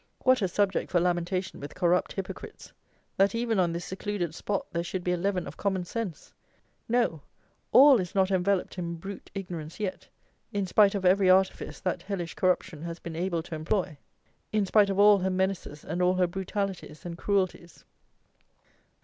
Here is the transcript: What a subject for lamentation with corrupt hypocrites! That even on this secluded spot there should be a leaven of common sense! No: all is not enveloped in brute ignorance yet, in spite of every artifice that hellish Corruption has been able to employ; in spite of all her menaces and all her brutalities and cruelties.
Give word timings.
What 0.23 0.41
a 0.41 0.47
subject 0.47 0.89
for 0.89 0.99
lamentation 0.99 1.59
with 1.59 1.75
corrupt 1.75 2.13
hypocrites! 2.13 2.73
That 3.17 3.35
even 3.35 3.59
on 3.59 3.71
this 3.71 3.85
secluded 3.85 4.33
spot 4.33 4.65
there 4.71 4.83
should 4.83 5.03
be 5.03 5.11
a 5.11 5.15
leaven 5.15 5.45
of 5.45 5.57
common 5.57 5.85
sense! 5.85 6.33
No: 6.89 7.21
all 7.71 7.99
is 7.99 8.15
not 8.15 8.31
enveloped 8.31 8.79
in 8.79 8.95
brute 8.95 9.29
ignorance 9.35 9.79
yet, 9.79 10.07
in 10.51 10.65
spite 10.65 10.95
of 10.95 11.05
every 11.05 11.29
artifice 11.29 11.79
that 11.81 12.01
hellish 12.01 12.33
Corruption 12.33 12.81
has 12.81 12.97
been 12.97 13.15
able 13.15 13.43
to 13.43 13.53
employ; 13.53 13.95
in 14.51 14.65
spite 14.65 14.89
of 14.89 14.97
all 14.97 15.19
her 15.19 15.29
menaces 15.29 15.85
and 15.85 16.01
all 16.01 16.15
her 16.15 16.25
brutalities 16.25 17.05
and 17.05 17.15
cruelties. 17.15 17.83